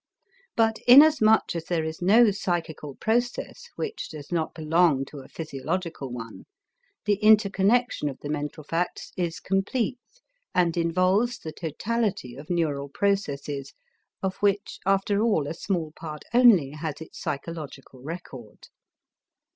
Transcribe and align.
But, 0.55 0.79
inasmuch 0.87 1.55
as 1.55 1.65
there 1.65 1.83
is 1.83 2.01
no 2.01 2.31
psychical 2.31 2.95
process 2.95 3.67
which 3.75 4.09
does 4.09 4.31
not 4.31 4.55
belong 4.55 5.05
to 5.05 5.19
a 5.19 5.27
physiological 5.27 6.11
one, 6.11 6.45
the 7.05 7.17
interconnection 7.21 8.09
of 8.09 8.17
the 8.21 8.29
mental 8.29 8.63
facts 8.63 9.11
is 9.15 9.39
complete 9.39 9.99
and 10.55 10.75
involves 10.75 11.37
the 11.37 11.51
totality 11.53 12.35
of 12.35 12.49
neural 12.49 12.89
processes 12.89 13.73
of 14.23 14.37
which 14.37 14.79
after 14.87 15.21
all 15.21 15.47
a 15.47 15.53
small 15.53 15.91
part 15.95 16.23
only 16.33 16.71
has 16.71 16.95
its 16.99 17.21
psychological 17.21 18.01
record. 18.01 18.69